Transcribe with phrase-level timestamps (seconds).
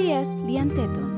[0.00, 1.08] SBS lianteton.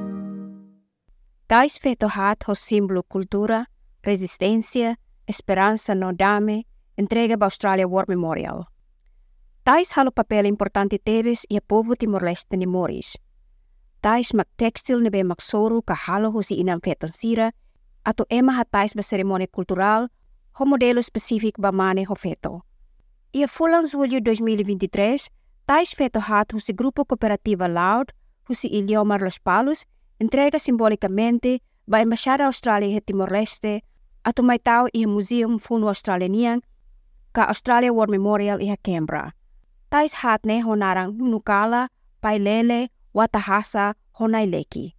[1.47, 3.67] Tais feto hat ho símbolo cultura,
[4.03, 4.97] resistência,
[5.27, 6.65] esperança no dame,
[6.97, 8.65] entrega ba Australia War Memorial.
[9.65, 13.19] Tais halo papel importante tebes e a povo Timor-Leste ni Moris.
[14.01, 17.53] Tais mak tekstil nebe mak soru ka halo ho si inam fetan sira,
[18.05, 20.09] ato ema ha tais ba cerimônia cultural,
[20.59, 22.63] ho modelo específico ba mane ho feto.
[23.33, 25.31] E a fulan julho 2023,
[25.67, 28.11] tais feto hat ho si grupo cooperativa Loud,
[28.55, 29.87] si Iliomar Los Palos,
[30.19, 33.83] entrega simbolicamente ba Embaixada Austrália e Timor-Leste,
[34.25, 36.63] ato mai tau i Museum Funo Australianian,
[37.33, 39.33] ka Australia War Memorial i Canberra.
[39.91, 41.89] Tais hat ne honarang nunukala,
[42.21, 44.95] pailele, watahasa, honaileki.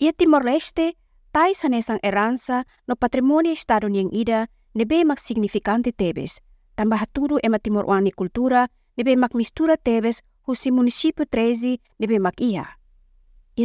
[0.00, 0.92] Ia Timor-Leste,
[1.32, 6.40] tais hanesang eransa no patrimonio estaduniang ida nebe mak significante tebes,
[6.76, 12.40] tambah haturu ema Timor Wani kultura nebe mak mistura tebes husi município 13 nebe mak
[12.40, 12.78] ia.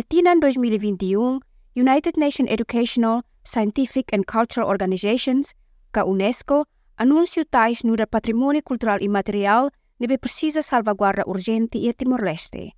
[0.09, 1.39] Tinan 2021,
[1.75, 5.55] United Nations Educational, Scientific and Cultural Organizations,
[5.91, 6.65] ka UNESCO,
[6.97, 12.73] anúncio tais no patrimônio cultural imaterial nebe precisa salvaguarda urgente ia Timor-Leste.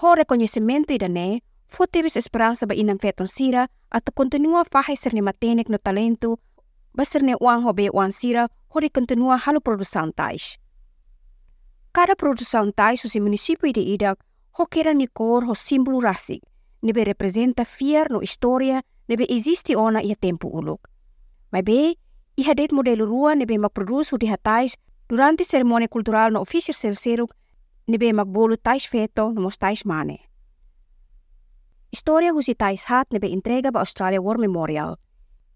[0.00, 5.12] Ho reconhecimento ida ne, fo tebes esperança ba inang fetan sira at continua fahay ser
[5.14, 6.38] ni matenek no talento,
[6.94, 10.56] ba ser ne uang hobe uang sira, ho continua halo produção tais.
[11.92, 14.22] Cada produção tais o município de Idak,
[14.58, 16.42] ho kera ni cor ho símbolo rasik,
[16.82, 20.88] nebe representa fiar no história, nebe existe ona ia tempo uluk.
[21.50, 21.96] Mas be,
[22.36, 24.76] iha det modelo rua nebe mak produz di hatais
[25.08, 27.26] durante cerimônia cultural no ofício selseru
[27.88, 30.30] nebe mak bolo tais feto no tais mane.
[31.90, 34.96] História husi tais hat nebe entrega ba Australia War Memorial.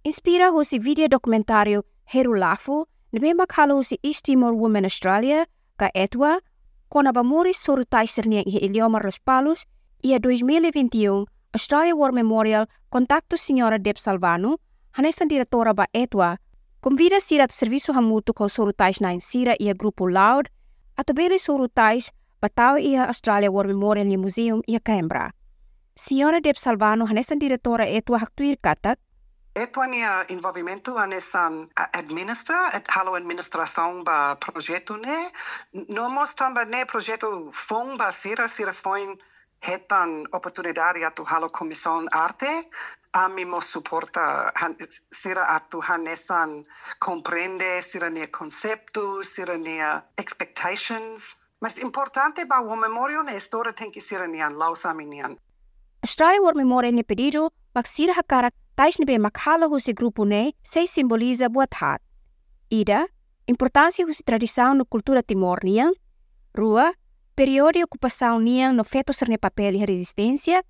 [0.03, 5.47] Inspira husi video documentário Heru Lafu nebe mak halo husi East Timor Women Australia
[5.77, 6.39] ka etua
[6.89, 9.67] kona ba moris soru tais sernia iha Iliomar Los Palos
[10.03, 14.59] ia 2021 Australia War Memorial contacto Senhora Deb Salvano,
[14.93, 16.39] hanesan diretora ba etua
[16.85, 20.51] Convida sira to serviço hamutu ko sorutais na sira ia grupo Loud,
[20.97, 25.33] ato bele sorutais batau ia Australia War Memorial Museum ia Canberra.
[25.97, 28.99] Senhora Deb Salvano hanesan diretora etua haktuir katak,
[29.55, 35.31] Etuania envolvimento anesan administra, et halo administração ba projeto ne.
[35.89, 39.15] Nomos tamba ne projeto fong ba sira sira foin
[39.63, 42.69] hetan oportunidade atu halo comissão arte.
[43.13, 44.75] Ami mo suporta han,
[45.13, 46.65] sira atu hanesan
[46.99, 51.37] comprende sira nia concepto, sira nia expectations.
[51.61, 55.39] Mas importante ba o memorial ne história tem sira nian lausami nian.
[56.03, 58.15] Australia War Memorial ni pedido mak sira
[58.75, 62.01] hakarak tais ni be makhala husi grupo ne se simboliza buat hat.
[62.71, 63.07] Ida,
[63.47, 65.95] importância husi tradição no cultura timor niang,
[66.57, 66.93] rua,
[67.37, 70.63] período de ocupação niang no feto serne papel e resistência,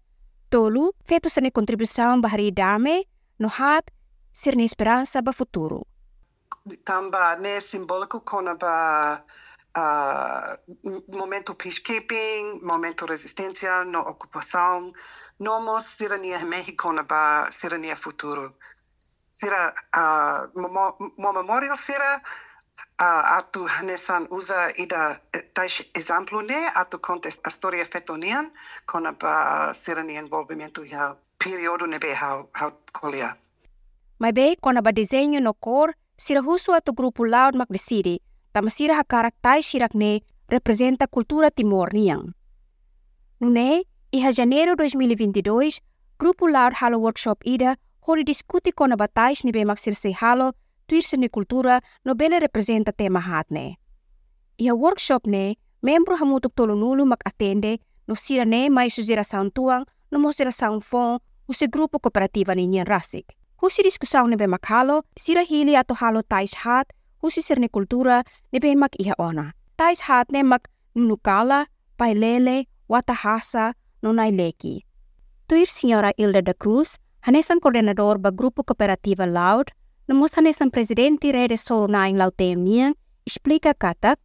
[0.51, 3.05] tolu, feto serne contribuição bahari dame,
[3.39, 3.91] no hat,
[4.33, 5.87] serne esperança ba futuro.
[6.85, 9.23] Tamba ne simbólico kona ba
[9.77, 10.57] Ah,
[11.09, 14.95] momento peacekeeping, momento resistencia, no ocupación,
[15.41, 17.51] no más ciudadanía México, no va
[17.97, 18.57] futuro.
[19.31, 22.23] Será, uh, memorial será
[22.99, 27.85] ah, a tu Hanesan usa ida eh, tash ejemplo ne a tu contest a historia
[27.85, 28.53] fetonian
[28.87, 33.37] con a serani envolvimento ya periodo ne be how how kolia.
[34.21, 37.69] Mai be con diseño no cor, sira husu a tu grupo loud mac
[38.55, 42.35] tamasira hakarak tai shirak ne representa cultura timor niang.
[43.41, 43.83] Nune,
[44.13, 45.81] iha janeiro 2022,
[46.19, 47.77] Grupo Loud Halo Workshop Ida
[48.07, 50.53] hori diskuti kona batais ni bemak sirse halo
[50.87, 53.77] tuirse ni kultura no bele representa tema hatne.
[54.59, 60.19] Iha workshop ne, membro hamutuk tolonulu mak atende no sira ne mai suzirasaun tuang no
[60.19, 63.35] mo sirasaun fong usi grupo kooperativa ni nyan rasik.
[63.63, 66.87] Husi diskusaun ne bemak halo, sira hili ato halo tais hat,
[67.25, 69.53] husi sirne kultura ne bemak iha ona.
[69.77, 71.67] Tais hat ne mak nunukala,
[71.99, 73.73] pailele, watahasa,
[74.03, 74.85] no Naileki.
[75.49, 79.73] Tuir Senhora Hilda da Cruz, hanesan coordenador ba Grupo Cooperativa Loud,
[80.09, 82.93] namos hanesan presidente rede solo na in Lautenia,
[83.27, 84.19] explica katak.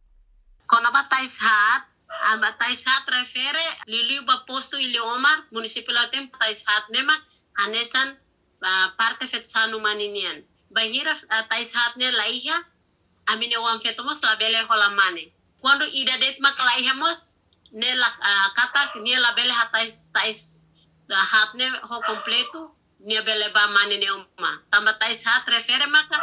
[0.66, 1.88] Kono ba tais hat,
[2.32, 7.16] ama tais hat refere liliu ba posto Iliomar, municipio Lautem tais hat nema
[7.64, 8.16] hanesan
[8.98, 10.44] parte fetsanu maninian.
[10.70, 11.14] Bahira
[11.48, 12.56] tais hat ne laiha,
[13.32, 15.32] amine wan fetomos labele holamane.
[15.60, 17.34] Quando ida det mak laihamos,
[17.72, 20.64] nela uh, kata nela bele hatais tais
[21.08, 22.60] da hat ne ho completo
[23.00, 26.16] nia bele ba mane ne uma tamba tais hat refere maka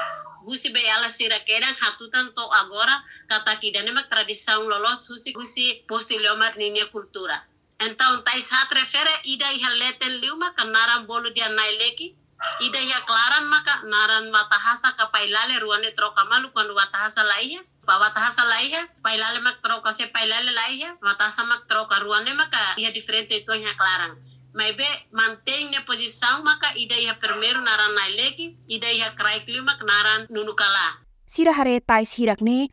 [0.45, 2.95] gusi be ala sira kedan hatutan to agora
[3.29, 7.37] kata kidane mak tradição lolos husi gusi posti leomar ninia cultura
[7.79, 12.15] Então, tais hat refere ida iha leten liuma ka naran bolu dia naileki.
[12.61, 17.61] Ida iha klaran maka naran watahasa ka pailale ruane troka malu kuando watahasa laiha.
[17.85, 22.91] Pa watahasa laiha, pailale mak troka se pailale laiha, watahasa mak troka ruane maka iha
[22.91, 24.17] diferente itu iha klaran.
[24.53, 29.77] Mas be mantém na posição maka ida iha primeiro naran naileki, ida iha kraik liuma
[29.85, 31.05] naran nunukala.
[31.25, 32.69] Sira hare tais hirak ne,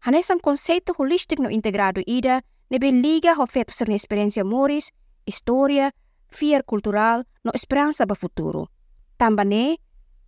[0.00, 4.90] hanesan conceito holístico no integrado ida, nebe liga ho feto ser experiência moris,
[5.26, 5.94] história,
[6.30, 8.68] fier cultural, no esperança para futuro.
[9.22, 9.78] Também,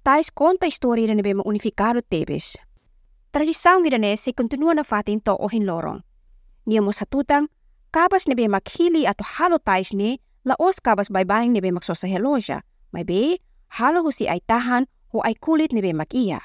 [0.05, 2.57] tais conta a história ida nebe unificado tebes.
[3.33, 6.01] Tradição ida ne se continua na fatin to o hin lorong.
[6.65, 7.49] Nia mo satutang,
[7.91, 12.63] kabas nebe makhili ato halo tais ne, laos kabas baybayang nebe maksosa heloja,
[12.93, 16.39] may be, halo husi ay tahan o ay kulit nebe makiya.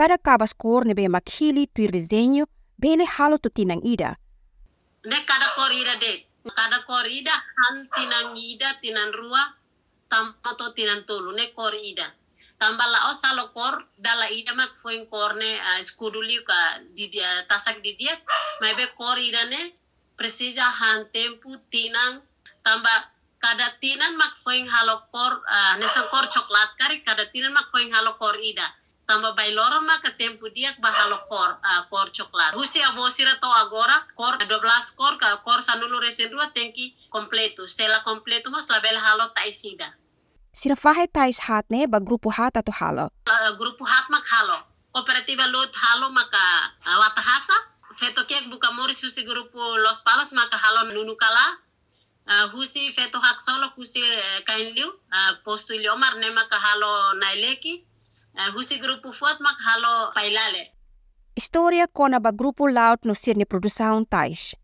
[0.00, 2.48] Kada kabas kor nebe makhili tuir desenho,
[2.80, 4.16] bele halo tutinang ida,
[5.04, 6.24] ne kada korida de
[6.56, 9.65] kada korida han tinan ida tinan rua
[10.12, 12.06] tampa to tinan tolu ne korida
[12.60, 13.74] tamba la o salo kor
[14.04, 16.60] dala ida mak foin korne uh, skuduli ka
[16.96, 18.14] di dia tasak di dia
[18.60, 19.60] mai be korida ne
[20.16, 22.12] precisa han tempu tinan.
[22.64, 22.90] Tamba
[23.38, 27.92] kada tinan mak foin halo kor uh, ne kor coklat kari kada tinan mak foin
[27.94, 28.66] halo kor ida
[29.06, 33.34] tambah bay loro ma ka tempo dia bahalo kor uh, kor coklat husi abo sira
[33.42, 38.66] to agora kor 12 kor ka kor sanulu resen dua tenki completo sela completo mas
[38.68, 39.94] label halo taisida
[40.56, 43.12] Sira fahe tais hat ne ba grupo hat ato halo.
[43.28, 44.56] Uh, grupo hat mak halo.
[44.94, 46.44] Kooperativa lot halo maka
[46.88, 47.52] uh, watahasa.
[48.00, 51.44] Feto kek buka moris husi grupo Los Palos maka halo nunukala.
[52.24, 54.88] Uh, husi feto hak solo husi uh, kainliu.
[55.12, 57.84] Uh, postu iliomar ne maka halo naileki.
[58.36, 60.72] Husi grupo fuat mak halo pailale.
[61.36, 64.54] História kona ba grupo laut no sir ni produção tais.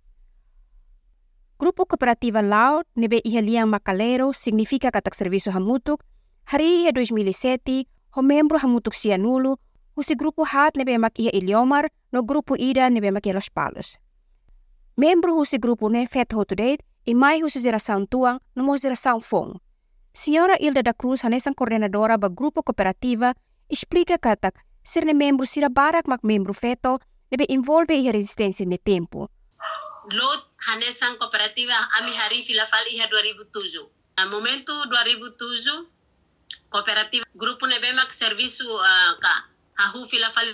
[1.58, 6.04] Grupo Cooperativa Laut nebe ihaliang Macalero significa katak serviço hamutuk.
[6.44, 7.86] Hari ia 2007,
[8.16, 9.56] ho membro hamutuk sianulo,
[9.96, 13.98] husi grupo hat nebe mak ia Iliomar, no grupo ida nebe mak ia Los Palos.
[14.96, 18.76] Membro husi grupo ne fet ho to date, e mai husi geração tuang, no mo
[18.76, 19.60] geração fong.
[20.12, 23.34] Senhora Hilda da Cruz, hanesan coordenadora ba Grupo Cooperativa,
[23.72, 24.54] explica katak
[24.84, 29.30] ser ne membro sira barak mak membro feto, nebe envolve ia resistência ne tempo.
[30.10, 33.88] Lot Hanesan Kooperativa Ami Hari Filafal Iha 2007.
[34.20, 35.88] Uh, momento 2007,
[36.68, 39.34] Kooperativa Grupo Nebemak Serviço uh, ka
[39.78, 40.46] Hahu Filafal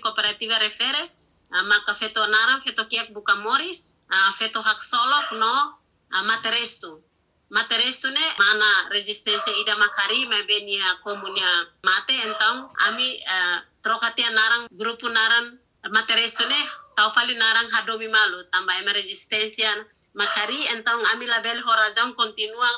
[0.00, 1.02] Kooperativa Refere,
[1.50, 5.80] uh, maka feto naran, feto kiak buka moris, uh, feto hak solok no
[6.12, 7.05] uh.
[7.50, 11.50] Materestu ne mana resistência ida makari mebenia komunia
[11.84, 15.58] mate então ami uh, trokatia naran grupo naran
[15.90, 16.60] materestu ne
[16.96, 19.70] tau fali narang hadomi malu tambah ema resistência
[20.14, 22.70] makari então ami label horazão continua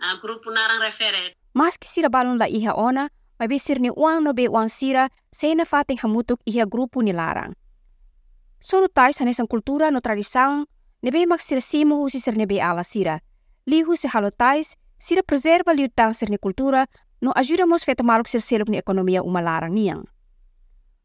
[0.00, 4.26] uh, grupo narang refere Mas que sira balon la iha ona, may bisir ni uang
[4.26, 7.54] no be uang sira, say na fating hamutok iha grupo ni larang.
[8.58, 10.66] Sono tayo sa nesang kultura no tradisang,
[10.98, 13.22] nebe magsirasimo husi sir nebe ala sira.
[13.66, 16.86] lihus se halotais, sila preserva liu tang ser cultura,
[17.20, 20.04] no ajuda mos feto maluk ser selup ni economia uma larang niang.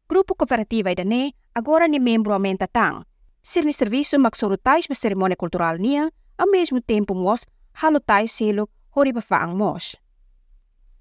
[0.08, 3.04] Grupo cooperativa idane, agora ni membro aumenta tang,
[3.42, 9.56] ser ni serviço maxorutais ba cerimônia cultural niang, ao mesmo tempo mos halotais selup horibafaang
[9.56, 9.96] mos.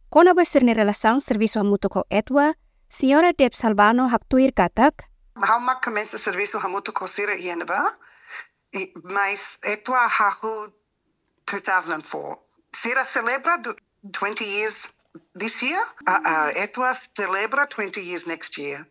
[0.10, 2.56] Kona ba ser ni relação serviço a ko etwa,
[2.88, 5.06] senhora Deb Salvano haktuir katak?
[5.36, 7.98] Hauma começa serviço a ko sira hienba,
[9.04, 10.72] mas etwa hahu
[11.52, 12.38] 2004.
[12.74, 14.90] Sira celebra du- 20 years
[15.38, 15.82] this year.
[16.08, 18.86] Uh, uh, etua celebra 20 years next year.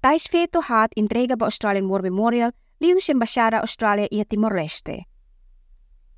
[0.00, 5.02] tais feto hat entrega ba Australian War Memorial liu sa Embajada Australia e Timor-Leste.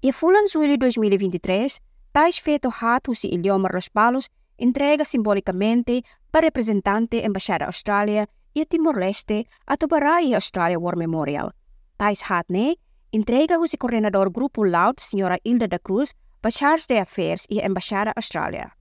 [0.04, 1.80] E fulan Julho 2023,
[2.12, 9.46] tais feto hat husi Iliomar Los Palos entrega simbolicamente para representante Embajada Australia e Timor-Leste
[9.64, 11.54] ato barai Australia War Memorial.
[11.96, 12.76] Tais hat ne,
[13.12, 16.50] entrega husi coordenador Grupo Loud, Senhora Hilda da Cruz, ba
[16.88, 18.72] de Affairs e Embajada Australia.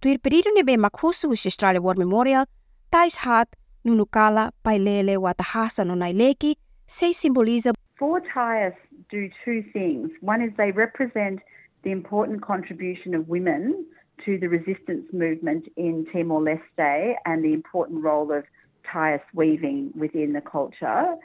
[0.00, 2.46] Tuir pedido ni be makhusu husi Australia War Memorial,
[2.90, 3.48] tais hat
[3.84, 8.74] nunukala pailele watahasa no naileki, se simboliza Four tyres
[9.10, 10.10] do two things.
[10.20, 11.40] One is they represent
[11.82, 13.86] the important contribution of women
[14.24, 18.44] to the resistance movement in Timor Leste and the important role of
[18.92, 21.16] tyres weaving within the culture.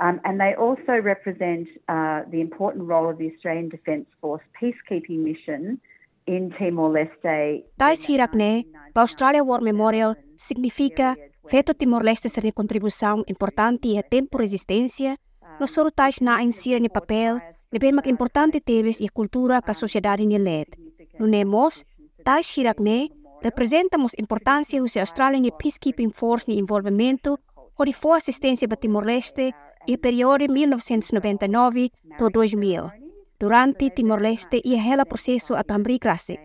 [0.00, 5.24] Um, and they also represent uh, the important role of the Australian Defence Force peacekeeping
[5.24, 5.80] mission
[6.26, 7.66] in Timor Leste.
[7.76, 8.64] Tais hirak ne,
[8.94, 11.16] pa Australia War Memorial significa
[11.48, 15.16] feto Timor-Leste ser contribuição importante e tempo resistência,
[15.58, 20.24] no soro tais na insira ni papel, Lebih mak importante teves e cultura ka sociedade
[20.24, 20.72] ni led.
[21.20, 21.84] Nune mos,
[22.24, 23.12] tais hirak ne,
[23.44, 27.36] representamos importância usa Australia ni peacekeeping force ni envolvimento
[27.76, 29.52] o di for assistência para Timor-Leste
[29.88, 32.92] e período 1999 to 2000.
[33.40, 36.40] Durante Timor-Leste ia hela processo a Tambri Classic.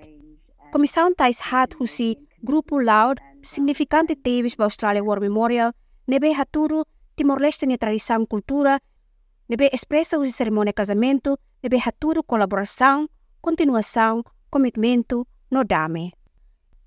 [0.72, 5.74] Comissão tais hat husi grupo loud significante teves para Australia War Memorial
[6.08, 6.86] nebe haturu
[7.16, 8.80] Timor-Leste tradição cultura
[9.50, 13.10] nebe expressa usi cerimônia casamento nebe haturu colaboração,
[13.42, 16.14] continuação, comitimento, no dame.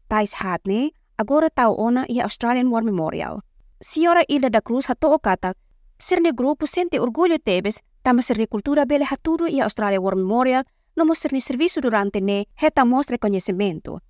[0.09, 3.43] Tais hat ne agora tau ona e Australian War Memorial.
[3.83, 5.55] Senhora Ilha da Cruz hato kata
[5.99, 10.65] sirne grupo sente orgulho tebes tama sirne cultura bele haturu e Australia War Memorial
[10.97, 14.01] no sirne serviço durante ne heta mostra reconhecimento.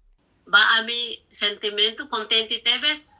[0.46, 3.18] Ba ami sentimento contente tebes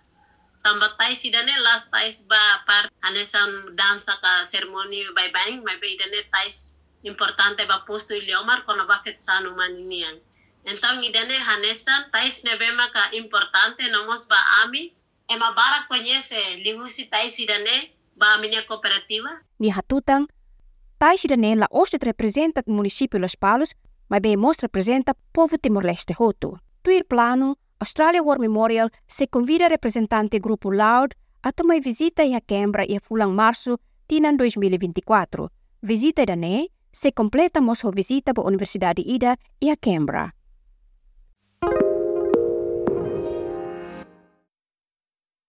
[0.63, 5.95] tamba tais idane last tais ba par anesan dansa ka seremoni bye bye mai be
[5.95, 10.19] idane tais importante ba posto iliomar kona ba fet sanu maninian.
[10.65, 14.95] Então idane hanesan tais nebema ka importante nomos ba ami
[15.29, 19.31] ema bara conhece lihusi tais idane ba minha cooperativa.
[19.59, 19.71] Ni
[20.99, 23.75] Tais idane la ostet representa o município Los Palos,
[24.09, 26.59] mas bem mos representa povo Timor-Leste Hutu.
[26.83, 32.87] Tuir plano, Australia War Memorial se convida representante grupo Loud a tomar visita a Canberra
[32.89, 35.51] e a fulang março tinan 2024.
[35.83, 40.36] Visita da ne se completa mos visita para a Universidade Ida e a Canberra.